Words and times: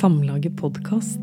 Samlaget 0.00 0.56
podkast. 0.56 1.20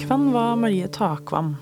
Hvem 0.00 0.32
var 0.32 0.56
Marie 0.56 0.88
Takvam? 0.88 1.56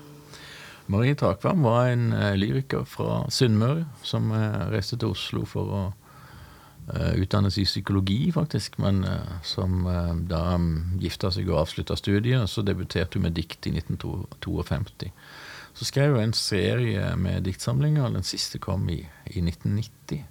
Marie 0.85 1.15
Takvam 1.15 1.63
var 1.63 1.85
en 1.87 2.13
eh, 2.13 2.37
lyriker 2.39 2.87
fra 2.87 3.25
Sunnmøre 3.27 3.83
som 4.07 4.31
eh, 4.31 4.71
reiste 4.71 4.95
til 4.95 5.11
Oslo 5.11 5.43
for 5.43 5.75
å 5.75 5.83
eh, 6.93 7.17
utdanne 7.21 7.51
seg 7.53 7.65
i 7.65 7.69
psykologi, 7.69 8.19
faktisk. 8.35 8.77
Men 8.83 9.03
eh, 9.07 9.35
som 9.47 9.85
eh, 9.87 10.13
da 10.29 10.43
um, 10.55 10.97
gifta 11.01 11.31
seg 11.33 11.49
og 11.51 11.63
avslutta 11.63 11.97
studiet, 11.99 12.49
så 12.51 12.63
debuterte 12.65 13.19
hun 13.19 13.27
med 13.27 13.37
dikt 13.37 13.67
i 13.69 13.75
1952. 13.75 15.11
Så 15.77 15.85
skrev 15.85 16.15
hun 16.15 16.23
en 16.23 16.33
serie 16.33 17.11
med 17.19 17.45
diktsamlinger. 17.45 18.09
Den 18.15 18.25
siste 18.25 18.61
kom 18.63 18.87
i, 18.89 19.01
i 19.29 19.43
1990. 19.43 20.23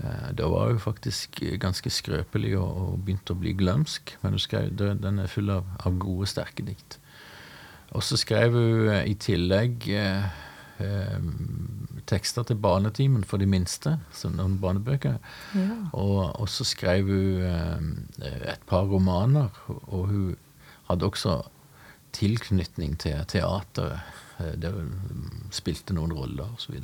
Eh, 0.00 0.28
Da 0.36 0.48
var 0.52 0.72
hun 0.72 0.82
faktisk 0.82 1.40
ganske 1.60 1.90
skrøpelig 1.90 2.56
og, 2.58 2.70
og 2.84 3.04
begynte 3.04 3.36
å 3.36 3.40
bli 3.40 3.54
glømsk. 3.56 4.16
Men 4.24 4.38
skrev, 4.38 4.72
den 4.76 5.22
er 5.22 5.32
full 5.32 5.50
av, 5.54 5.68
av 5.84 5.98
gode, 6.02 6.28
sterke 6.28 6.66
dikt. 6.66 6.98
Og 7.90 8.04
så 8.06 8.14
skrev 8.20 8.54
hun 8.54 8.92
i 9.02 9.16
tillegg 9.18 9.88
tekster 12.10 12.46
til 12.48 12.58
Barnetimen 12.60 13.24
for 13.24 13.40
de 13.40 13.46
minste, 13.46 13.96
som 14.16 14.34
noen 14.38 14.58
barnebøker. 14.62 15.18
Ja. 15.54 15.76
Og, 15.92 16.48
så 16.50 16.66
skrev 16.66 17.10
hun 17.10 17.44
eh, 17.46 18.54
et 18.54 18.64
par 18.66 18.88
romaner, 18.90 19.50
og 19.68 20.08
hun 20.10 20.36
hadde 20.88 21.06
også 21.06 21.36
tilknytning 22.16 22.96
til 22.98 23.20
teateret. 23.30 23.78
eh, 24.40 24.54
Der 24.56 24.72
hun 24.72 25.50
spilte 25.52 25.94
noen 25.94 26.12
roller 26.16 26.48
osv. 26.56 26.78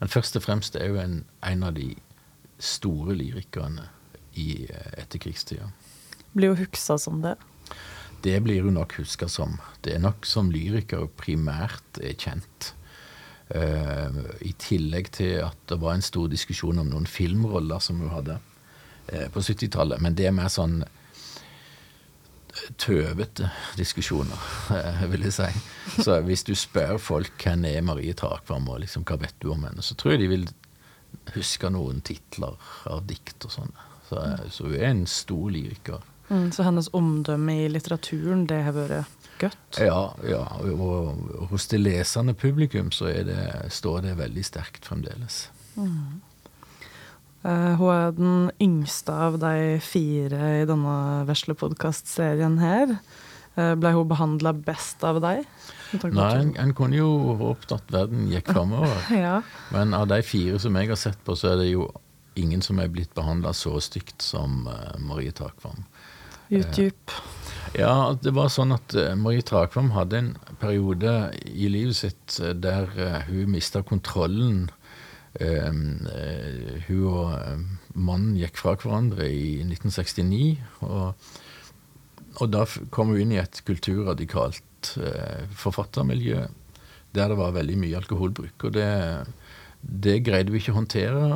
Men 0.00 0.08
først 0.08 0.36
og 0.36 0.42
fremst 0.42 0.76
er 0.76 0.90
hun 0.90 1.00
en, 1.00 1.24
en 1.46 1.62
av 1.62 1.76
de 1.78 1.94
store 2.58 3.14
lyrikerne 3.14 3.86
i 4.34 4.66
eh, 4.66 4.90
etterkrigstida. 4.98 5.70
Blir 6.34 6.52
hun 6.52 6.64
huksa 6.64 6.98
som 6.98 7.22
det. 7.22 7.36
Det 8.22 8.40
blir 8.42 8.64
hun 8.66 8.74
nok 8.74 8.96
huska 8.98 9.28
som. 9.30 9.60
Det 9.82 9.94
er 9.94 10.02
nok 10.02 10.26
som 10.26 10.50
lyriker 10.50 11.04
hun 11.06 11.14
primært 11.16 12.02
er 12.02 12.18
kjent. 12.18 12.72
Eh, 13.48 14.08
I 14.44 14.52
tillegg 14.60 15.08
til 15.16 15.40
at 15.46 15.56
det 15.70 15.78
var 15.80 15.96
en 15.96 16.04
stor 16.04 16.28
diskusjon 16.28 16.82
om 16.82 16.90
noen 16.90 17.08
filmroller 17.08 17.80
som 17.80 18.02
hun 18.02 18.12
hadde 18.12 18.36
eh, 19.06 19.28
på 19.32 19.40
70-tallet. 19.40 20.02
Men 20.04 20.16
det 20.18 20.28
er 20.28 20.36
mer 20.36 20.50
sånn 20.52 20.82
eh, 20.84 22.68
tøvete 22.80 23.48
diskusjoner, 23.80 24.48
vil 25.12 25.24
jeg 25.28 25.36
si. 25.38 25.50
Så 26.02 26.20
hvis 26.26 26.44
du 26.44 26.54
spør 26.58 26.98
folk 27.00 27.40
hvem 27.40 27.64
er 27.70 27.86
Marie 27.86 28.16
Takvam, 28.16 28.68
og 28.68 28.82
liksom, 28.84 29.06
hva 29.08 29.16
vet 29.22 29.38
du 29.40 29.52
om 29.54 29.64
henne, 29.68 29.84
så 29.84 29.96
tror 29.96 30.16
jeg 30.16 30.26
de 30.26 30.32
vil 30.34 30.48
huske 31.32 31.70
noen 31.72 32.02
titler 32.04 32.58
av 32.88 33.06
dikt 33.08 33.48
og 33.48 33.54
sånn. 33.54 33.74
Så, 34.08 34.20
så 34.52 34.68
hun 34.68 34.76
er 34.76 34.90
en 34.92 35.06
stor 35.08 35.48
lyriker. 35.52 36.04
Mm, 36.28 36.50
så 36.52 36.64
hennes 36.66 36.90
omdømme 36.96 37.54
i 37.62 37.68
litteraturen, 37.72 38.44
det 38.48 38.60
har 38.66 38.76
vært 38.76 39.17
godt. 39.40 39.80
Ja, 39.82 40.00
ja 40.26 40.44
og, 40.72 41.48
hos 41.52 41.68
det 41.72 41.82
lesende 41.82 42.34
publikum 42.38 42.92
så 42.94 43.10
det, 43.26 43.38
står 43.74 44.02
det 44.08 44.18
veldig 44.18 44.44
sterkt 44.46 44.88
fremdeles. 44.88 45.46
Eh, 45.78 47.72
hun 47.78 47.90
er 47.94 48.12
den 48.16 48.50
yngste 48.62 49.14
av 49.14 49.38
de 49.42 49.78
fire 49.84 50.52
i 50.62 50.68
denne 50.68 50.98
vesle 51.28 51.56
podkastserien 51.58 52.58
her. 52.62 52.98
Uh, 53.58 53.72
ble 53.74 53.90
hun 53.90 54.06
behandla 54.06 54.52
best 54.54 55.02
av 55.02 55.16
deg? 55.18 55.40
Nei, 56.14 56.26
en, 56.36 56.52
en 56.62 56.72
kunne 56.78 56.94
jo 56.94 57.08
håpet 57.40 57.72
at 57.74 57.88
verden 57.90 58.28
gikk 58.30 58.52
framover. 58.52 59.00
Ja. 59.24 59.40
Men 59.74 59.96
av 59.98 60.06
de 60.12 60.20
fire 60.22 60.60
som 60.62 60.78
jeg 60.78 60.92
har 60.92 61.00
sett 61.00 61.18
på, 61.26 61.34
så 61.34 61.54
er 61.54 61.64
det 61.64 61.72
jo 61.72 61.88
ingen 62.38 62.62
som 62.62 62.78
er 62.78 62.92
blitt 62.92 63.10
behandla 63.18 63.50
så 63.56 63.74
stygt 63.82 64.22
som 64.22 64.68
uh, 64.70 64.94
Marie 65.02 65.34
Takvam. 65.34 65.82
YouTube. 66.52 67.18
Ja, 67.76 68.16
det 68.22 68.32
var 68.36 68.48
sånn 68.52 68.72
at 68.72 68.94
eh, 68.96 69.16
Marie 69.18 69.44
Trakvam 69.44 69.90
hadde 69.92 70.18
en 70.18 70.30
periode 70.60 71.12
i 71.44 71.68
livet 71.68 71.98
sitt 71.98 72.38
eh, 72.40 72.54
der 72.56 72.88
eh, 72.96 73.26
hun 73.28 73.52
mista 73.56 73.82
kontrollen. 73.86 74.68
Hun 75.38 77.02
og 77.06 77.34
mannen 77.94 78.32
gikk 78.40 78.56
fra 78.58 78.72
hverandre 78.80 79.28
i 79.30 79.60
1969. 79.62 80.56
Og, 80.88 81.28
og 82.40 82.48
da 82.50 82.64
kom 82.90 83.12
hun 83.12 83.20
inn 83.22 83.34
i 83.36 83.38
et 83.38 83.60
kulturradikalt 83.68 84.96
forfattermiljø 85.60 86.40
der 87.14 87.30
det 87.30 87.38
var 87.38 87.54
veldig 87.54 87.76
mye 87.84 88.00
alkoholbruk. 88.00 88.66
Og 88.66 88.74
det, 88.74 88.88
det 90.08 90.16
greide 90.26 90.50
vi 90.50 90.64
ikke 90.64 90.74
å 90.74 90.80
håndtere 90.80 91.28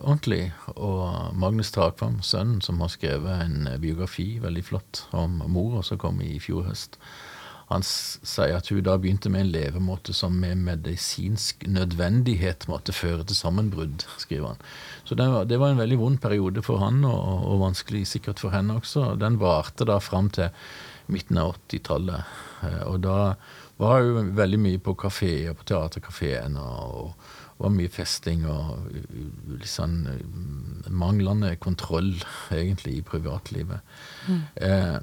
ordentlig. 0.00 0.52
Og 0.74 1.34
Magnus 1.38 1.72
Takvam, 1.74 2.20
sønnen, 2.24 2.62
som 2.64 2.80
har 2.80 2.92
skrevet 2.92 3.44
en 3.44 3.68
biografi, 3.82 4.38
veldig 4.42 4.64
flott, 4.64 5.04
om 5.12 5.42
mora 5.52 5.82
som 5.86 6.00
kom 6.00 6.20
i 6.24 6.38
fjor 6.42 6.66
høst, 6.70 6.98
han 7.72 7.84
sier 7.86 8.58
at 8.58 8.68
hun 8.68 8.82
da 8.84 8.98
begynte 9.00 9.30
med 9.32 9.46
en 9.46 9.52
levemåte 9.54 10.12
som 10.12 10.34
med 10.42 10.60
medisinsk 10.60 11.64
nødvendighet 11.64 12.66
måtte 12.68 12.92
føre 12.92 13.24
til 13.24 13.38
sammenbrudd, 13.38 14.04
skriver 14.20 14.52
han. 14.52 14.64
Så 15.08 15.16
det 15.16 15.28
var, 15.32 15.46
det 15.48 15.60
var 15.62 15.72
en 15.72 15.80
veldig 15.80 15.98
vond 16.00 16.20
periode 16.20 16.64
for 16.66 16.82
han, 16.84 17.00
og, 17.08 17.46
og 17.48 17.62
vanskelig 17.62 18.04
sikkert 18.10 18.42
for 18.44 18.52
henne 18.52 18.76
også. 18.82 19.14
Den 19.20 19.40
varte 19.40 19.88
da 19.88 19.96
fram 20.04 20.28
til 20.34 20.52
midten 21.12 21.40
av 21.40 21.56
80-tallet. 21.70 22.34
Eh, 22.68 22.82
Og 22.90 23.00
da 23.06 23.18
var 23.80 24.04
hun 24.04 24.34
veldig 24.36 24.60
mye 24.60 24.82
på 24.82 24.94
kafeer, 24.98 25.56
på 25.56 25.66
teaterkafeen, 25.72 26.58
og, 26.60 27.14
og 27.62 27.68
var 27.68 27.74
mye 27.76 27.90
festing 27.94 28.40
og 28.50 28.88
litt 29.46 29.70
sånn 29.70 30.00
uh, 30.10 30.88
manglende 30.90 31.54
kontroll, 31.62 32.16
egentlig, 32.50 32.96
i 32.98 33.04
privatlivet. 33.06 33.86
Eh, 34.58 34.98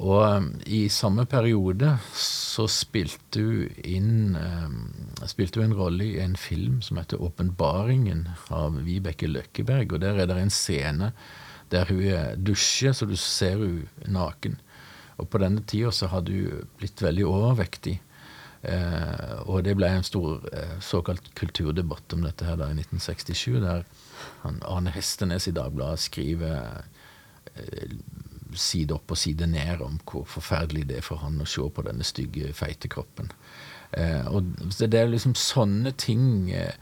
og 0.00 0.22
um, 0.22 0.46
i 0.64 0.84
samme 0.88 1.26
periode 1.28 1.90
så 2.16 2.64
spilte 2.70 3.42
hun 3.42 3.82
inn 3.84 4.36
eh, 4.38 5.26
Spilte 5.28 5.60
hun 5.60 5.68
en 5.68 5.76
rolle 5.76 6.06
i 6.06 6.22
en 6.22 6.38
film 6.40 6.78
som 6.80 6.96
heter 6.96 7.20
'Åpenbaringen' 7.20 8.24
av 8.48 8.78
Vibeke 8.86 9.28
Løkkeberg. 9.28 9.92
Og 9.92 10.00
der 10.00 10.22
er 10.22 10.30
det 10.30 10.38
en 10.40 10.54
scene 10.54 11.12
der 11.70 11.84
hun 11.90 12.00
eh, 12.00 12.36
dusjer, 12.36 12.96
så 12.96 13.04
du 13.04 13.16
ser 13.16 13.60
hun 13.60 13.88
naken. 14.06 14.56
Og 15.18 15.28
på 15.28 15.42
denne 15.42 15.60
tida 15.68 15.92
så 15.92 16.08
hadde 16.08 16.32
hun 16.32 16.70
blitt 16.78 17.02
veldig 17.02 17.26
overvektig. 17.28 18.00
Eh, 18.62 19.36
og 19.48 19.62
det 19.64 19.72
ble 19.78 19.88
en 19.88 20.04
stor 20.04 20.42
eh, 20.52 20.74
såkalt 20.84 21.30
kulturdebatt 21.38 22.12
om 22.12 22.26
dette 22.26 22.44
her 22.44 22.58
da 22.60 22.68
i 22.68 22.76
1967, 22.76 23.60
der 23.64 23.86
han, 24.42 24.58
Arne 24.68 24.92
Hestenes 24.92 25.48
i 25.48 25.54
Dagbladet 25.56 26.02
skriver 26.04 26.82
eh, 27.56 27.96
side 28.58 28.92
opp 28.96 29.12
og 29.14 29.18
side 29.20 29.46
ned 29.48 29.80
om 29.84 29.96
hvor 30.10 30.26
forferdelig 30.28 30.88
det 30.90 31.00
er 31.00 31.06
for 31.06 31.22
han 31.22 31.40
å 31.40 31.48
se 31.48 31.64
på 31.72 31.84
denne 31.86 32.04
stygge, 32.06 32.52
feite 32.56 32.90
kroppen. 32.92 33.30
Eh, 33.96 34.26
og 34.30 34.52
det 34.78 34.94
er 34.94 35.08
liksom 35.10 35.32
sånne 35.38 35.90
ting 35.98 36.50
eh, 36.54 36.76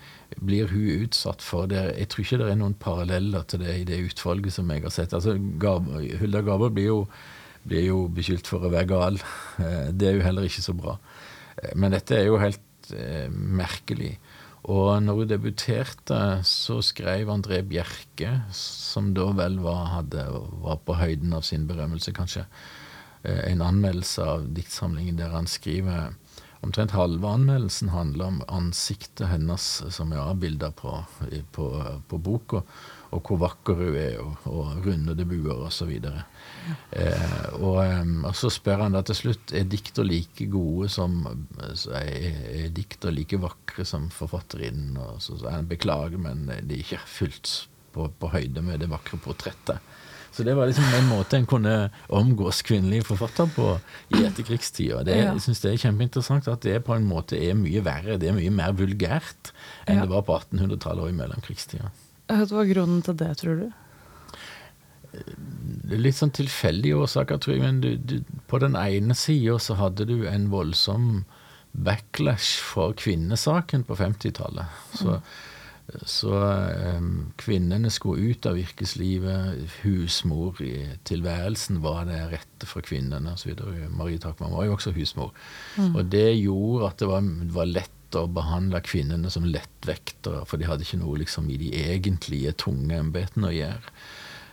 blir 0.45 0.69
hun 0.73 1.05
utsatt 1.07 1.45
for. 1.45 1.71
Er- 1.73 1.95
jeg 1.97 2.11
tror 2.13 2.25
ikke 2.25 2.41
det 2.43 2.51
er 2.53 2.59
noen 2.61 2.75
paralleller 2.81 3.47
til 3.49 3.63
det 3.65 3.79
i 3.81 3.87
det 3.89 4.03
utvalget 4.11 4.53
som 4.59 4.69
jeg 4.75 4.83
har 4.85 4.93
sett. 4.93 5.15
Altså, 5.17 5.39
Gab, 5.63 5.89
Hulda 6.21 6.43
Gabel 6.45 6.75
blir 6.77 6.91
jo, 6.91 6.99
blir 7.69 7.87
jo 7.87 8.03
beskyldt 8.13 8.49
for 8.51 8.65
å 8.67 8.73
være 8.75 8.91
gal. 8.91 9.23
Eh, 9.63 9.89
det 9.93 10.11
er 10.11 10.19
jo 10.19 10.27
heller 10.27 10.49
ikke 10.49 10.65
så 10.67 10.75
bra. 10.77 10.99
Eh, 11.63 11.75
Men 11.75 11.95
dette 11.97 12.17
er 12.17 12.29
jo 12.29 12.41
helt 12.43 12.93
eh, 12.95 13.29
merkelig. 13.31 14.17
Og 14.69 14.99
når 15.03 15.23
hun 15.23 15.31
debuterte, 15.31 16.21
så 16.45 16.81
skrev 16.85 17.31
André 17.33 17.63
Bjerke, 17.65 18.43
som 18.53 19.15
da 19.17 19.31
vel 19.39 19.61
var, 19.65 19.85
hadde, 19.95 20.27
var 20.65 20.81
på 20.85 20.99
høyden 20.99 21.33
av 21.33 21.47
sin 21.47 21.65
berømmelse, 21.71 22.13
kanskje, 22.17 22.45
eh, 23.23 23.45
en 23.53 23.63
anmeldelse 23.65 24.25
av 24.25 24.49
diktsamlingen 24.57 25.17
der 25.21 25.33
han 25.33 25.49
skriver 25.49 26.13
Omtrent 26.61 26.91
halve 26.91 27.29
anmeldelsen 27.29 27.93
handler 27.93 28.33
om 28.33 28.39
ansiktet 28.51 29.29
hennes 29.31 29.67
som 29.95 30.11
er 30.13 30.25
avbilda 30.25 30.73
på, 30.75 30.91
på, 31.55 31.67
på 32.11 32.19
boka, 32.19 32.65
og 33.15 33.23
hvor 33.25 33.39
vakker 33.45 33.79
hun 33.79 33.99
er, 33.99 34.17
og, 34.21 34.49
og 34.51 34.87
rundede 34.87 35.27
buer 35.29 35.63
osv. 35.69 35.93
Eh, 35.95 37.47
og, 37.61 37.79
og 37.79 38.35
så 38.37 38.51
spør 38.53 38.83
han 38.85 38.99
da 38.99 39.05
til 39.07 39.21
slutt 39.21 39.55
er 39.55 39.71
dikter 39.71 40.09
like 40.09 40.49
gode 40.51 40.91
som 40.93 41.23
er, 41.29 41.79
er 41.95 42.69
dikter 42.75 43.15
like 43.15 43.39
vakre 43.41 43.87
som 43.87 44.11
forfatterinnen. 44.13 44.99
Og 44.99 45.23
så 45.23 45.39
sier 45.39 45.55
han 45.55 45.71
beklager, 45.71 46.19
men 46.19 46.49
de 46.51 46.75
er 46.75 46.83
ikke 46.83 47.05
fullt 47.07 47.55
på, 47.95 48.11
på 48.19 48.35
høyde 48.35 48.67
med 48.67 48.83
det 48.83 48.91
vakre 48.91 49.21
portrettet. 49.23 49.79
Så 50.33 50.45
det 50.47 50.55
var 50.55 50.69
liksom 50.69 50.85
en 50.95 51.09
måte 51.11 51.39
en 51.39 51.47
kunne 51.49 51.91
omgås 52.15 52.61
kvinnelige 52.63 53.07
forfattere 53.09 53.51
på 53.57 53.69
i 54.15 54.23
etterkrigstida. 54.29 55.03
Det. 55.07 55.17
Jeg 55.17 55.43
syns 55.43 55.63
det 55.65 55.73
er 55.73 55.83
kjempeinteressant 55.87 56.51
at 56.53 56.63
det 56.67 56.77
på 56.87 56.95
en 56.95 57.09
måte 57.09 57.39
er 57.41 57.57
mye 57.59 57.83
verre, 57.87 58.19
det 58.21 58.31
er 58.31 58.37
mye 58.37 58.53
mer 58.55 58.77
vulgært 58.79 59.53
enn 59.87 59.99
Ja. 59.99 60.05
det 60.05 60.13
var 60.13 60.27
på 60.29 60.37
1800-tallet 60.39 61.07
og 61.07 61.11
i 61.11 61.19
mellomkrigstida. 61.19 61.91
Hva 62.29 62.45
var 62.53 62.69
grunnen 62.69 63.03
til 63.03 63.17
det, 63.19 63.33
tror 63.41 63.63
du? 63.63 63.69
Litt 65.89 66.19
sånn 66.19 66.35
tilfeldige 66.37 66.99
årsaker, 67.01 67.41
tror 67.41 67.55
jeg. 67.57 67.65
Men 67.65 67.81
du, 67.81 67.91
du, 67.97 68.19
på 68.51 68.61
den 68.61 68.77
ene 68.77 69.17
sida 69.17 69.57
så 69.63 69.79
hadde 69.81 70.05
du 70.09 70.27
en 70.29 70.51
voldsom 70.53 71.25
backlash 71.73 72.61
for 72.65 72.93
kvinnesaken 72.99 73.85
på 73.89 73.97
50-tallet. 73.97 74.67
Så, 74.99 75.19
så 76.05 76.33
um, 76.99 77.33
kvinnene 77.41 77.89
skulle 77.93 78.33
ut 78.33 78.47
av 78.49 78.59
yrkeslivet. 78.61 79.61
Husmor 79.83 80.61
i 80.65 80.75
tilværelsen 81.09 81.81
var 81.85 82.05
det 82.11 82.19
rette 82.33 82.69
for 82.69 82.85
kvinnene 82.85 83.33
osv. 83.33 83.55
Marie 83.97 84.21
Takman 84.21 84.53
var 84.53 84.69
jo 84.69 84.77
også 84.77 84.93
husmor. 84.97 85.33
Mm. 85.79 85.95
Og 85.95 86.11
det 86.13 86.29
gjorde 86.43 86.91
at 86.91 87.01
det 87.01 87.09
var, 87.09 87.31
var 87.57 87.73
lett 87.73 88.19
å 88.19 88.27
behandle 88.33 88.81
kvinnene 88.85 89.33
som 89.33 89.49
lettvektere, 89.49 90.45
for 90.49 90.61
de 90.61 90.69
hadde 90.69 90.85
ikke 90.85 91.01
noe 91.01 91.21
liksom, 91.23 91.49
i 91.53 91.59
de 91.61 91.73
egentlige 91.77 92.55
tunge 92.65 93.01
embetene 93.01 93.51
å 93.51 93.57
gjøre. 93.57 93.97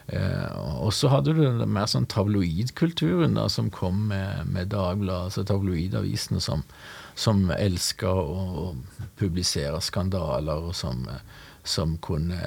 Eh, 0.08 0.58
og 0.86 0.94
så 0.94 1.10
hadde 1.10 1.34
du 1.34 1.42
den 1.42 1.64
mer 1.74 1.88
sånn 1.90 2.06
tabloidkulturen 2.12 3.40
som 3.50 3.72
kom 3.74 4.08
med, 4.12 4.46
med 4.54 4.70
Dagbladet, 4.74 5.32
altså 5.32 5.46
tabloidavisene 5.50 6.42
som, 6.44 6.62
som 7.18 7.48
elska 7.56 8.12
å 8.14 8.76
publisere 9.18 9.82
skandaler, 9.82 10.70
og 10.70 10.76
som, 10.78 11.08
som 11.66 11.98
kunne 12.06 12.38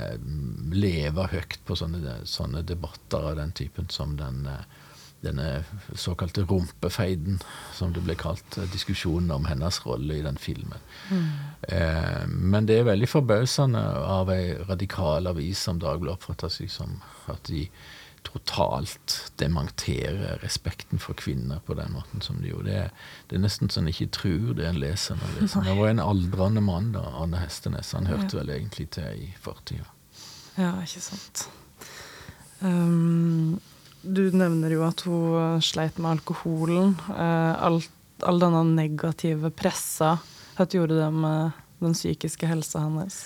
leve 0.70 1.26
høyt 1.32 1.58
på 1.66 1.78
sånne, 1.78 2.20
sånne, 2.28 2.62
debatter 2.62 3.32
av 3.32 3.40
den 3.40 3.54
typen 3.58 3.90
som 3.90 4.14
den 4.20 4.46
eh, 4.46 4.62
denne 5.24 5.64
såkalte 5.98 6.44
rumpefeiden, 6.46 7.40
som 7.74 7.92
det 7.92 8.04
ble 8.06 8.14
kalt. 8.18 8.58
Diskusjonen 8.72 9.32
om 9.34 9.48
hennes 9.50 9.80
rolle 9.86 10.18
i 10.18 10.24
den 10.24 10.38
filmen. 10.38 10.78
Mm. 11.10 11.28
Eh, 11.68 12.26
men 12.28 12.68
det 12.68 12.78
er 12.78 12.90
veldig 12.90 13.08
forbausende 13.10 13.82
av 13.82 14.30
ei 14.34 14.54
radikal 14.68 15.26
avis 15.30 15.64
som 15.66 15.80
Dagbladet 15.82 16.20
oppfatter 16.20 16.52
seg 16.52 16.70
som 16.70 17.00
at 17.26 17.50
de 17.50 17.66
totalt 18.26 19.32
dementerer 19.40 20.38
respekten 20.42 21.00
for 21.02 21.18
kvinner 21.18 21.62
på 21.66 21.74
den 21.78 21.92
måten 21.94 22.22
som 22.22 22.40
de 22.42 22.50
gjorde. 22.50 22.68
Det 22.68 22.78
er, 22.82 22.90
det 23.30 23.38
er 23.38 23.44
nesten 23.44 23.70
sånn 23.72 23.86
en 23.86 23.92
ikke 23.94 24.10
tror 24.18 24.52
det 24.58 24.66
en 24.68 24.80
leser 24.82 25.18
når 25.18 25.36
leser. 25.38 25.64
Det 25.66 25.76
var 25.78 25.92
en 25.92 26.02
aldrende 26.02 26.62
mann, 26.64 26.92
da, 26.96 27.06
Arne 27.22 27.40
Hestenes. 27.42 27.94
Han 27.96 28.10
hørte 28.10 28.36
ja. 28.36 28.42
vel 28.42 28.54
egentlig 28.58 28.90
til 28.98 29.24
i 29.24 29.30
fortida. 29.42 29.86
Ja, 30.58 30.74
ikke 30.82 31.02
sant. 31.02 31.46
Um, 32.60 33.60
du 34.02 34.28
nevner 34.36 34.72
jo 34.74 34.84
at 34.86 35.04
hun 35.08 35.62
sleit 35.64 35.98
med 35.98 36.18
alkoholen. 36.18 36.94
Eh, 37.12 37.54
all, 37.66 37.80
all 38.26 38.40
denne 38.42 38.64
negative 38.76 39.50
pressa. 39.56 40.16
Hva 40.56 40.66
gjorde 40.70 40.98
det 40.98 41.10
med 41.14 41.58
den 41.82 41.94
psykiske 41.96 42.48
helsa 42.50 42.82
hennes? 42.86 43.22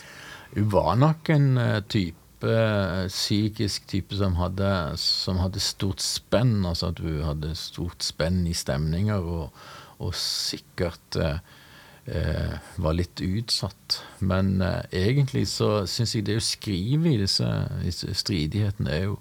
Hun 0.52 0.68
var 0.72 0.96
nok 1.00 1.30
en 1.32 1.56
eh, 1.60 1.78
type 1.88 2.48
eh, 2.48 3.06
psykisk 3.08 3.86
type 3.88 4.16
som 4.18 4.36
hadde, 4.40 4.72
som 5.00 5.40
hadde 5.40 5.62
stort 5.64 6.04
spenn. 6.04 6.60
Altså 6.68 6.92
at 6.92 7.02
hun 7.04 7.22
hadde 7.24 7.54
stort 7.58 8.04
spenn 8.04 8.44
i 8.48 8.56
stemninger, 8.56 9.20
og, 9.20 9.64
og 10.02 10.16
sikkert 10.18 11.20
eh, 11.20 12.56
var 12.76 12.96
litt 12.98 13.22
utsatt. 13.24 14.02
Men 14.20 14.60
eh, 14.60 14.82
egentlig 15.04 15.46
så 15.52 15.86
syns 15.90 16.16
jeg 16.16 16.26
det 16.28 16.40
å 16.40 16.44
skrive 16.44 17.12
i 17.12 17.20
disse, 17.22 17.48
disse 17.84 18.12
stridighetene 18.18 18.98
er 18.98 19.06
jo 19.10 19.20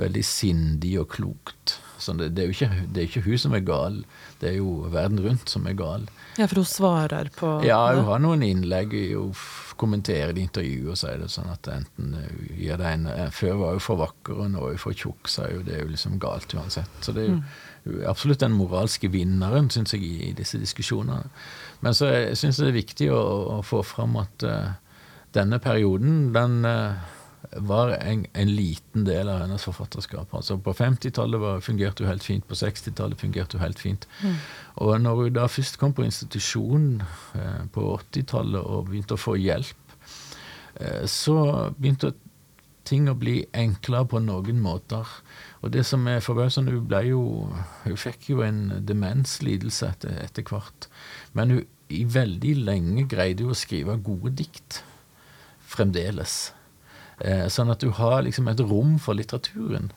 veldig 0.00 0.24
sindig 0.26 0.96
og 1.02 1.10
klokt. 1.14 1.78
Så 1.98 2.12
det, 2.12 2.32
det, 2.34 2.42
er 2.42 2.50
jo 2.50 2.54
ikke, 2.56 2.86
det 2.92 3.00
er 3.00 3.08
ikke 3.08 3.24
hun 3.24 3.40
som 3.40 3.54
er 3.56 3.64
gal, 3.64 3.98
det 4.40 4.50
er 4.50 4.56
jo 4.58 4.72
verden 4.92 5.20
rundt 5.24 5.50
som 5.50 5.66
er 5.70 5.76
gal. 5.78 6.06
Ja, 6.36 6.48
for 6.50 6.60
hun 6.60 6.68
svarer 6.68 7.30
på 7.36 7.52
Ja, 7.64 7.78
hun 7.94 8.08
har 8.08 8.20
noen 8.22 8.42
innlegg. 8.44 8.92
Hun 9.14 9.32
kommenterer 9.80 10.34
i 10.36 10.44
intervjuet 10.44 10.92
og 10.92 10.98
sier 10.98 11.22
det 11.22 11.30
sånn 11.32 11.50
at 11.50 11.68
enten 11.70 12.12
gir 12.54 12.78
det 12.78 12.90
en 12.90 13.08
eh, 13.10 13.30
Før 13.34 13.56
var 13.62 13.74
hun 13.74 13.82
for 13.82 14.02
vakker, 14.02 14.36
og 14.44 14.52
nå 14.52 14.66
er 14.66 14.76
hun 14.76 14.82
for 14.84 14.98
tjukk, 14.98 15.30
så 15.30 15.46
er 15.46 15.64
Det 15.66 15.78
er 15.78 15.84
jo 15.84 15.94
liksom 15.94 16.18
galt 16.22 16.54
uansett. 16.54 17.00
Så 17.00 17.14
det 17.14 17.24
er 17.24 17.32
jo 17.32 17.40
mm. 17.40 18.04
absolutt 18.10 18.44
den 18.44 18.58
moralske 18.58 19.10
vinneren, 19.14 19.70
syns 19.70 19.94
jeg, 19.96 20.04
i, 20.04 20.30
i, 20.30 20.32
disse 20.36 20.60
diskusjonene. 20.60 21.30
Men 21.86 21.96
så 21.96 22.10
syns 22.34 22.58
jeg 22.58 22.68
det 22.68 22.72
er 22.74 22.80
viktig 22.82 23.12
å, 23.14 23.24
å 23.58 23.60
få 23.66 23.82
fram 23.86 24.18
at 24.20 24.46
uh, 24.46 24.74
denne 25.34 25.58
perioden, 25.62 26.32
den 26.34 26.62
uh, 26.66 27.02
var 27.52 27.94
en, 27.98 28.24
en, 28.32 28.50
liten 28.56 29.04
del 29.04 29.28
av 29.28 29.42
hennes 29.44 29.64
forfatterskap. 29.64 30.34
Altså 30.34 30.56
På 30.58 30.72
50-tallet 30.74 31.64
fungerte 31.64 32.04
hun 32.04 32.12
helt 32.12 32.24
fint, 32.24 32.46
på 32.48 32.58
60-tallet 32.58 33.20
fungerte 33.20 33.58
hun 33.58 33.64
helt 33.64 33.80
fint. 33.80 34.08
Mm. 34.22 34.36
Og 34.84 35.00
når 35.00 35.22
hun 35.22 35.38
da 35.38 35.46
først 35.50 35.78
kom 35.78 35.94
på 35.94 36.06
institusjon 36.06 37.02
eh, 37.36 37.64
på 37.72 37.86
80-tallet 37.98 38.60
og 38.60 38.88
begynte 38.90 39.18
å 39.18 39.20
få 39.20 39.36
hjelp, 39.40 39.96
eh, 40.80 41.04
så 41.10 41.36
begynte 41.78 42.14
ting 42.84 43.08
å 43.08 43.16
bli 43.16 43.38
enklere 43.56 44.08
på 44.12 44.20
noen 44.24 44.58
måter. 44.60 45.08
Og 45.64 45.72
det 45.72 45.86
som 45.88 46.04
er 46.10 46.24
forbausende, 46.24 46.74
hun 46.74 46.88
ble 46.88 47.00
jo 47.08 47.22
Hun 47.84 47.96
fikk 47.96 48.28
jo 48.30 48.42
en 48.44 48.80
demenslidelse 48.84 49.88
etter, 49.88 50.18
etter 50.24 50.44
hvert. 50.48 50.88
Men 51.32 51.50
hun 51.50 51.64
i 51.92 52.04
veldig 52.08 52.54
lenge 52.64 53.04
greide 53.08 53.44
hun 53.44 53.52
å 53.52 53.58
skrive 53.58 53.96
gode 54.00 54.32
dikt 54.40 54.82
fremdeles. 55.68 56.52
Eh, 57.22 57.46
sånn 57.52 57.70
at 57.70 57.84
du 57.84 57.92
har 57.94 58.22
liksom 58.26 58.48
et 58.50 58.62
rom 58.64 58.96
for 58.98 59.14
litteraturen 59.18 59.92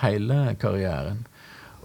hele 0.00 0.54
karrieren. 0.60 1.24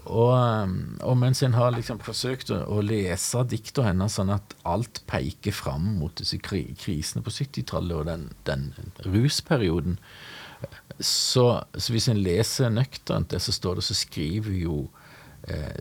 Og, 0.08 0.32
um, 0.32 0.76
og 1.04 1.18
mens 1.20 1.42
en 1.44 1.54
har 1.54 1.74
liksom 1.74 2.00
forsøkt 2.02 2.50
å, 2.54 2.62
å 2.72 2.80
lese 2.82 3.42
dikta 3.46 3.84
hennes 3.84 4.16
sånn 4.16 4.32
at 4.32 4.54
alt 4.68 5.02
peker 5.10 5.52
fram 5.54 5.98
mot 6.00 6.14
disse 6.16 6.38
krisene 6.40 7.22
på 7.24 7.34
70-tallet 7.34 7.98
og 7.98 8.08
den, 8.08 8.24
den, 8.48 8.70
rusperioden, 9.04 9.98
så, 11.00 11.44
så 11.76 11.92
hvis 11.92 12.08
en 12.12 12.22
leser 12.24 12.72
nøkternt 12.72 13.30
det 13.32 13.42
som 13.44 13.56
står 13.56 13.78
det, 13.78 13.86
så 13.86 13.96
skriver 13.96 14.56
jo 14.56 14.80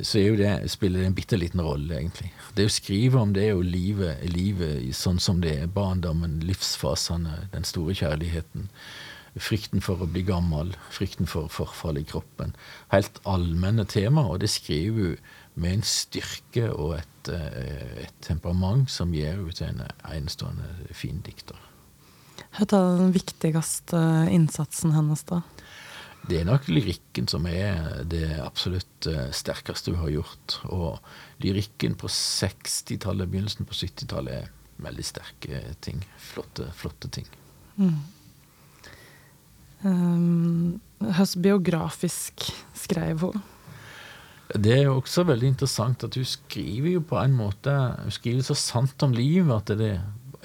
så 0.06 0.22
jo 0.24 0.38
det, 0.40 0.54
spiller 0.72 1.04
det 1.04 1.10
en 1.10 1.18
bitte 1.18 1.38
liten 1.40 1.62
rolle, 1.64 2.00
egentlig. 2.00 2.32
Det 2.56 2.66
å 2.68 2.74
skrive 2.74 3.22
om 3.22 3.34
det 3.36 3.48
er 3.48 3.54
jo 3.54 3.66
livet, 3.66 4.24
livet 4.32 4.90
sånn 4.98 5.22
som 5.22 5.42
det 5.44 5.56
er. 5.62 5.72
Barndommen, 5.74 6.40
livsfasene, 6.48 7.46
den 7.54 7.68
store 7.68 7.96
kjærligheten. 7.98 8.70
Frykten 9.40 9.84
for 9.86 10.02
å 10.02 10.10
bli 10.10 10.24
gammel, 10.28 10.74
frykten 10.92 11.30
for 11.30 11.52
forfall 11.54 12.00
i 12.02 12.06
kroppen. 12.08 12.56
Helt 12.94 13.22
allmenne 13.30 13.86
tema, 13.88 14.26
og 14.26 14.42
det 14.44 14.50
skriver 14.52 15.14
hun 15.14 15.36
med 15.60 15.78
en 15.78 15.86
styrke 15.86 16.70
og 16.72 16.98
et, 17.00 17.32
eh, 17.34 18.06
et 18.06 18.22
temperament 18.26 18.90
som 18.90 19.14
gjør 19.14 19.42
henne 19.42 19.56
til 19.56 19.68
en 19.68 19.82
enestående 20.08 20.94
fin 20.96 21.20
dikter. 21.26 21.60
Hva 22.56 22.66
er 22.66 22.98
den 22.98 23.14
viktigste 23.14 24.00
innsatsen 24.32 24.96
hennes, 24.96 25.24
da? 25.28 25.44
Det 26.28 26.42
er 26.42 26.48
nok 26.48 26.68
lyrikken 26.70 27.30
som 27.32 27.46
er 27.50 28.04
det 28.10 28.28
absolutt 28.44 29.08
eh, 29.10 29.30
sterkeste 29.34 29.94
hun 29.94 30.04
har 30.04 30.14
gjort. 30.20 30.60
Og 30.70 31.00
lyrikken 31.44 31.96
på 32.00 32.10
60-tallet, 32.12 33.30
begynnelsen 33.32 33.70
på 33.70 33.78
70-tallet 33.78 34.42
er 34.42 34.50
veldig 34.84 35.06
sterke 35.06 35.64
ting. 35.84 36.04
Flotte, 36.22 36.70
flotte 36.76 37.12
ting. 37.14 37.30
Mm. 37.80 37.96
Um, 39.82 40.82
biografisk 41.40 42.50
skrev 42.76 43.24
hun? 43.24 43.42
Det 44.50 44.74
er 44.74 44.88
jo 44.88 44.98
også 44.98 45.24
veldig 45.30 45.52
interessant 45.54 46.04
at 46.04 46.16
hun 46.18 46.26
skriver 46.26 46.96
jo 46.96 47.02
på 47.06 47.20
en 47.22 47.36
måte 47.38 47.70
Hun 48.02 48.12
skriver 48.12 48.42
så 48.48 48.56
sant 48.58 49.04
om 49.06 49.14
livet 49.14 49.54
at 49.54 49.78
det 49.78 49.92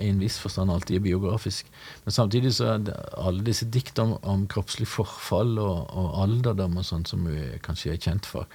i 0.03 0.09
en 0.11 0.21
viss 0.23 0.41
forstand 0.43 0.73
alltid 0.73 0.99
er 0.99 1.05
biografisk. 1.05 1.69
Men 2.05 2.17
samtidig 2.17 2.55
så 2.57 2.73
er 2.73 2.85
det 2.89 2.97
alle 3.21 3.45
disse 3.47 3.69
dikt 3.71 3.99
om, 4.03 4.17
om 4.23 4.47
kroppslig 4.51 4.89
forfall 4.91 5.59
og, 5.63 5.91
og 5.95 6.21
alderdom 6.25 6.79
og 6.81 6.87
sånt 6.89 7.13
som 7.13 7.27
hun 7.29 7.59
kanskje 7.65 7.95
er 7.95 8.03
kjent 8.03 8.27
for, 8.27 8.51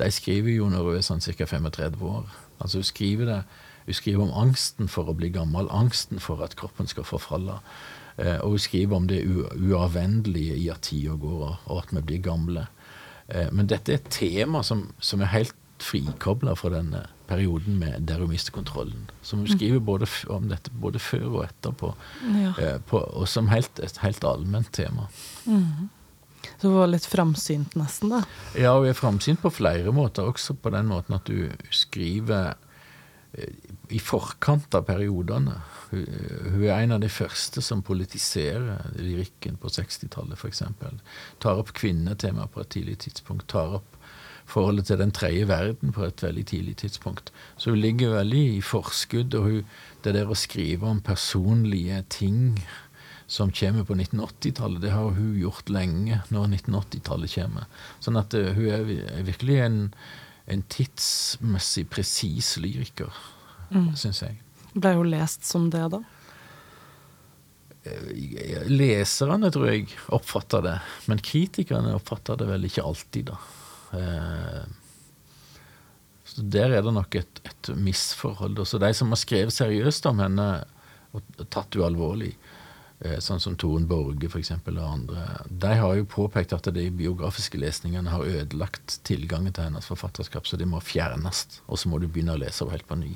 de 0.00 0.08
skriver 0.12 0.56
jo 0.56 0.70
når 0.72 0.88
hun 0.88 0.98
er 0.98 1.06
sånn 1.06 1.24
ca. 1.24 1.46
35 1.48 2.08
år. 2.08 2.32
Altså 2.58 2.82
hun 2.82 2.88
skriver 2.88 3.30
det 3.30 3.42
hun 3.82 3.96
skriver 3.98 4.22
om 4.22 4.36
angsten 4.44 4.86
for 4.90 5.10
å 5.10 5.16
bli 5.18 5.32
gammel, 5.34 5.66
angsten 5.74 6.22
for 6.22 6.42
at 6.44 6.54
kroppen 6.58 6.86
skal 6.90 7.06
forfalle. 7.06 7.58
Eh, 8.16 8.38
og 8.38 8.54
hun 8.54 8.62
skriver 8.62 8.98
om 8.98 9.08
det 9.10 9.24
uavvendelige 9.26 10.58
i 10.60 10.68
at 10.70 10.84
tida 10.86 11.16
går, 11.18 11.56
og 11.66 11.80
at 11.80 11.90
vi 11.90 12.04
blir 12.06 12.22
gamle. 12.22 12.68
Eh, 13.26 13.50
men 13.50 13.66
dette 13.70 13.92
er 13.92 13.98
et 13.98 14.12
tema 14.14 14.62
som, 14.66 14.86
som 15.02 15.22
er 15.22 15.32
helt 15.34 15.56
frikobla 15.82 16.54
fra 16.58 16.72
denne 16.74 17.06
perioden 17.28 17.78
med 17.80 18.06
der 18.08 18.22
hun 18.22 18.32
mister 18.32 18.54
kontrollen. 18.54 19.08
Som 19.22 19.42
hun 19.42 19.50
skriver 19.52 19.82
både 19.84 20.08
om 20.32 20.48
dette 20.50 20.72
både 20.82 21.00
før 21.02 21.26
og 21.30 21.42
etterpå, 21.46 21.94
ja. 22.36 22.52
Eh, 22.58 22.78
på, 22.88 23.00
og 23.00 23.28
som 23.28 23.50
helt, 23.52 23.82
et 23.82 24.02
helt 24.04 24.24
allment 24.24 24.72
tema. 24.72 25.08
Mm. 25.46 25.90
Så 26.58 26.68
hun 26.68 26.76
var 26.80 26.90
litt 26.90 27.06
framsynt, 27.06 27.76
nesten? 27.78 28.12
da? 28.12 28.24
Ja, 28.58 28.74
hun 28.78 28.90
er 28.90 28.98
framsynt 28.98 29.42
på 29.42 29.52
flere 29.54 29.94
måter. 29.94 30.26
Også 30.28 30.54
på 30.58 30.72
den 30.74 30.90
måten 30.90 31.16
at 31.18 31.30
hun 31.30 31.54
skriver 31.70 32.54
i 33.88 34.00
forkant 34.00 34.74
av 34.76 34.84
periodene. 34.88 35.54
Hun, 35.90 36.04
hun 36.52 36.66
er 36.66 36.82
en 36.82 36.96
av 36.96 37.00
de 37.00 37.08
første 37.12 37.62
som 37.64 37.84
politiserer 37.84 38.92
lyrikken 38.98 39.56
på 39.60 39.72
60-tallet, 39.72 40.36
f.eks. 40.36 40.62
Tar 41.40 41.60
opp 41.60 41.72
kvinnetema 41.76 42.48
på 42.52 42.62
et 42.62 42.72
tidlig 42.76 42.98
tidspunkt. 43.06 43.48
Tar 43.52 43.78
opp 43.80 43.96
forholdet 44.50 44.88
til 44.90 45.00
den 45.00 45.12
tredje 45.14 45.48
verden 45.48 45.92
på 45.94 46.04
et 46.06 46.22
veldig 46.22 46.44
tidlig 46.50 46.76
tidspunkt. 46.82 47.32
Så 47.56 47.72
hun 47.72 47.80
ligger 47.80 48.16
veldig 48.18 48.42
i 48.56 48.62
forskudd. 48.64 49.34
Og 49.38 49.48
hun, 49.48 49.74
det 50.04 50.14
der 50.16 50.30
å 50.30 50.38
skrive 50.38 50.88
om 50.88 51.02
personlige 51.04 52.02
ting 52.12 52.40
som 53.32 53.52
kommer 53.54 53.86
på 53.88 53.96
1980-tallet, 53.96 54.82
det 54.82 54.92
har 54.92 55.14
hun 55.16 55.36
gjort 55.40 55.70
lenge 55.72 56.20
når 56.34 56.50
1980-tallet 56.58 57.36
kommer. 57.36 57.68
Sånn 58.04 58.20
at 58.20 58.34
hun 58.36 58.66
er 58.68 59.22
virkelig 59.24 59.60
en, 59.64 59.78
en 60.52 60.64
tidsmessig 60.72 61.86
presis 61.92 62.56
lyriker. 62.60 63.12
mm. 63.70 63.94
syns 63.96 64.24
jeg. 64.26 64.42
Ble 64.72 64.96
hun 64.98 65.08
lest 65.12 65.48
som 65.48 65.70
det, 65.72 65.86
da? 65.92 66.02
Eh, 67.82 68.68
leserne, 68.70 69.50
tror 69.50 69.70
jeg, 69.72 69.88
oppfatter 70.14 70.62
det. 70.64 70.76
Men 71.10 71.22
kritikerne 71.24 71.96
oppfatter 71.96 72.38
det 72.38 72.46
vel 72.50 72.68
ikke 72.68 72.84
alltid, 72.86 73.32
da. 73.32 73.40
Eh, 73.92 74.62
så 76.24 76.42
Der 76.42 76.72
er 76.72 76.82
det 76.82 76.94
nok 76.94 77.14
et, 77.14 77.40
et 77.44 77.72
misforhold. 77.76 78.58
Også 78.58 78.80
de 78.80 78.92
som 78.96 79.12
har 79.12 79.20
skrevet 79.20 79.52
seriøst 79.52 80.06
om 80.08 80.22
henne 80.24 80.48
og 81.12 81.48
tatt 81.52 81.74
henne 81.76 81.88
alvorlig, 81.90 82.30
eh, 83.04 83.18
sånn 83.20 83.40
som 83.42 83.56
Toren 83.60 83.84
Borge 83.90 84.30
for 84.32 84.40
eksempel, 84.40 84.78
og 84.80 84.94
andre, 84.94 85.26
de 85.50 85.74
har 85.82 85.98
jo 85.98 86.08
påpekt 86.08 86.54
at 86.56 86.70
de 86.72 86.86
biografiske 86.90 87.60
lesningene 87.60 88.14
har 88.14 88.24
ødelagt 88.24 89.00
tilgangen 89.04 89.52
til 89.52 89.68
hennes 89.68 89.90
forfatterskap, 89.92 90.48
så 90.48 90.56
de 90.56 90.68
må 90.68 90.80
fjernes. 90.80 91.44
Og 91.68 91.82
så 91.82 91.92
må 91.92 92.00
du 92.00 92.08
begynne 92.08 92.38
å 92.38 92.40
lese 92.40 92.64
henne 92.64 92.78
helt 92.78 92.88
på 92.88 93.00
ny. 93.02 93.12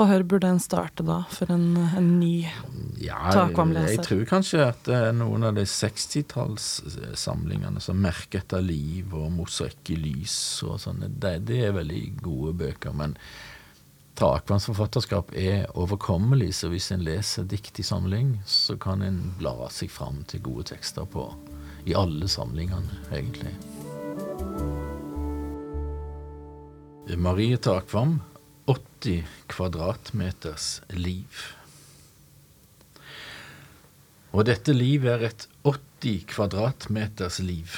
Og 0.00 0.08
hvor 0.08 0.22
burde 0.24 0.48
en 0.48 0.60
starte 0.62 1.04
da, 1.04 1.24
for 1.28 1.50
en, 1.52 1.76
en 1.76 2.16
ny 2.16 2.48
ja, 3.02 3.18
takvamleser? 3.34 3.98
Jeg 3.98 4.04
tror 4.06 4.24
kanskje 4.30 4.62
at 4.64 4.78
det 4.86 4.94
er 4.96 5.12
noen 5.12 5.44
av 5.44 5.54
de 5.58 5.64
60-tallssamlingene 5.68 7.80
som 7.84 8.00
'Merke 8.00 8.38
etter 8.40 8.64
liv' 8.64 9.12
og 9.12 9.28
'Mosaikk 9.34 9.90
i 9.92 9.96
lys' 10.00 10.64
og 10.64 10.80
sånne, 10.80 11.08
det, 11.20 11.44
det, 11.50 11.60
er 11.66 11.72
veldig 11.76 12.16
gode 12.24 12.52
bøker. 12.64 12.92
Men 12.96 13.12
Takvanns 14.16 14.64
forfatterskap 14.70 15.36
er 15.36 15.68
overkommelig, 15.76 16.54
så 16.56 16.72
hvis 16.72 16.92
en 16.96 17.04
leser 17.04 17.44
dikt 17.48 17.80
i 17.80 17.84
samling, 17.84 18.40
så 18.44 18.76
kan 18.80 19.02
en 19.04 19.34
bla 19.36 19.68
seg 19.68 19.90
fram 19.92 20.24
til 20.28 20.40
gode 20.48 20.64
tekster 20.72 21.04
på 21.04 21.28
i 21.84 21.94
alle 21.96 22.28
samlingene, 22.28 22.88
egentlig. 23.12 23.52
Marie 27.20 27.56
Takvam 27.56 28.20
80 28.70 29.24
kvadratmeters 29.50 30.66
liv. 30.94 31.38
Og 34.30 34.44
dette 34.46 34.74
livet 34.76 35.10
er 35.16 35.24
et 35.26 35.46
80 35.66 36.28
kvadratmeters 36.30 37.40
liv. 37.42 37.74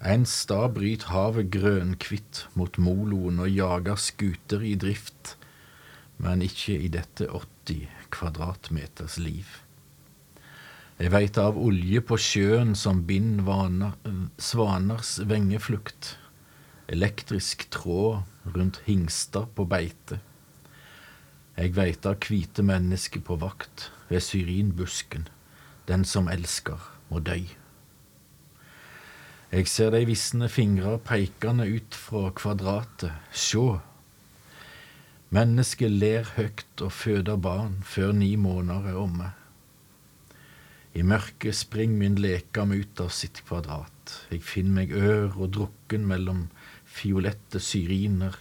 En 0.00 0.24
stad 0.24 0.72
bryter 0.78 1.12
havet 1.12 1.52
grønkvitt 1.52 2.46
mot 2.56 2.80
moloen 2.80 3.42
og 3.44 3.52
jager 3.52 4.00
skuter 4.00 4.64
i 4.64 4.72
drift, 4.80 5.36
men 6.16 6.40
ikke 6.48 6.78
i 6.80 6.88
dette 6.96 7.28
80 7.28 7.84
kvadratmeters 8.16 9.20
liv. 9.20 9.44
Jeg 10.96 11.12
veit 11.12 11.36
av 11.42 11.60
olje 11.60 12.00
på 12.00 12.16
sjøen 12.16 12.72
som 12.78 13.04
binder 13.04 13.92
svaners 14.40 15.18
vengeflukt 15.28 16.14
elektrisk 16.92 17.68
tråd 17.74 18.22
rundt 18.46 18.82
hingster 18.86 19.46
på 19.54 19.66
beite. 19.68 20.20
Jeg 21.56 21.74
veit 21.76 22.06
av 22.08 22.16
hvite 22.24 22.64
mennesker 22.64 23.20
på 23.20 23.36
vakt 23.40 23.90
ved 24.08 24.24
syrinbusken, 24.24 25.26
den 25.88 26.04
som 26.08 26.30
elsker, 26.32 26.80
må 27.10 27.20
døy. 27.20 27.44
Jeg 29.52 29.68
ser 29.68 29.92
de 29.92 30.06
visne 30.08 30.48
fingre 30.48 30.96
peikende 31.04 31.66
ut 31.68 31.94
fra 31.94 32.30
kvadratet, 32.32 33.12
sjå. 33.36 33.82
Mennesket 35.32 35.92
ler 35.92 36.30
høgt 36.38 36.80
og 36.80 36.92
føder 36.96 37.36
barn 37.36 37.82
før 37.84 38.14
ni 38.16 38.32
måneder 38.40 38.94
er 38.94 39.00
omme. 39.00 39.28
I 40.92 41.02
mørket 41.08 41.56
springer 41.56 41.98
min 42.02 42.18
lekam 42.20 42.72
ut 42.76 43.00
av 43.00 43.12
sitt 43.16 43.40
kvadrat, 43.48 44.16
jeg 44.28 44.44
finner 44.44 44.82
meg 44.82 44.90
ør 44.92 45.38
og 45.38 45.54
drukken 45.56 46.04
mellom 46.08 46.48
fiolette 46.84 47.62
syriner 47.64 48.36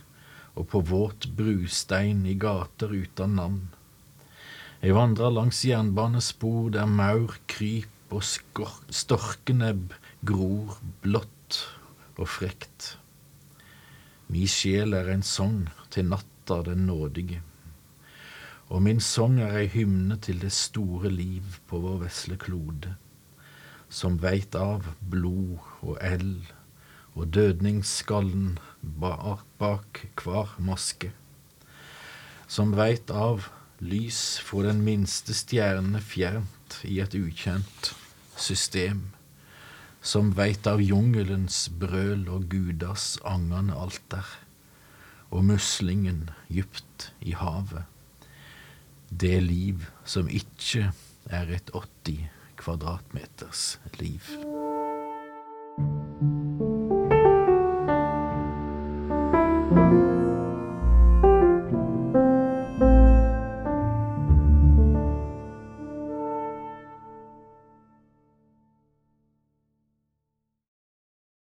og 0.60 0.68
på 0.74 0.82
våt 0.90 1.30
brustein 1.38 2.26
i 2.28 2.36
gater 2.36 2.92
uten 2.92 3.38
navn. 3.40 3.62
Jeg 4.82 4.98
vandrer 4.98 5.32
langs 5.32 5.62
jernbanespor 5.64 6.72
der 6.76 6.90
maur 6.90 7.38
kryp 7.48 8.12
og 8.12 8.26
storkenebb 8.26 9.94
gror 10.28 10.76
blått 11.06 11.62
og 12.18 12.28
frekt. 12.28 12.96
Mi 14.32 14.48
sjel 14.50 14.96
er 14.98 15.12
en 15.14 15.24
sang 15.24 15.70
til 15.94 16.10
natta 16.12 16.62
den 16.68 16.86
nådige, 16.90 17.40
og 18.72 18.80
min 18.86 19.02
sang 19.04 19.42
er 19.44 19.58
ei 19.60 19.68
hymne 19.68 20.16
til 20.24 20.40
det 20.40 20.54
store 20.56 21.10
liv 21.12 21.58
på 21.68 21.82
vår 21.84 21.98
vesle 22.06 22.38
klode, 22.40 22.96
som 23.92 24.16
veit 24.24 24.56
av 24.56 24.88
blod 25.12 25.60
og 25.84 25.98
eld 26.00 26.54
og 27.20 27.34
dødningsskallen 27.36 28.54
bak, 29.04 30.06
hver 30.24 30.56
maske, 30.64 31.12
som 32.48 32.72
veit 32.80 33.12
av 33.12 33.50
lys 33.84 34.40
fra 34.40 34.70
den 34.70 34.80
minste 34.88 35.36
stjerne 35.36 36.00
fjernt 36.00 36.80
i 36.88 37.02
et 37.04 37.18
ukjent 37.20 37.92
system, 38.40 39.10
som 40.02 40.32
veit 40.40 40.68
av 40.70 40.80
jungelens 40.80 41.66
brøl 41.82 42.24
og 42.32 42.48
gudas 42.54 43.18
angende 43.28 43.76
alter, 43.76 44.24
og 45.28 45.44
muslingen 45.52 46.30
dypt 46.48 47.12
i 47.20 47.36
havet, 47.36 47.84
det 49.12 49.44
liv 49.44 49.84
som 50.08 50.30
ikke 50.32 50.92
er 51.30 51.52
et 51.58 51.72
80 51.76 52.30
kvadratmeters 52.62 53.80
liv. 54.00 54.51